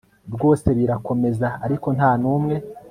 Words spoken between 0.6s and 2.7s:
birakomeza ariko ntanumwe